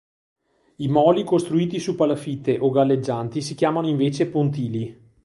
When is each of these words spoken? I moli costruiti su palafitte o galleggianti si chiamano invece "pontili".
I 0.77 0.87
moli 0.87 1.23
costruiti 1.23 1.77
su 1.79 1.93
palafitte 1.93 2.57
o 2.57 2.71
galleggianti 2.71 3.39
si 3.39 3.53
chiamano 3.53 3.87
invece 3.87 4.25
"pontili". 4.27 4.99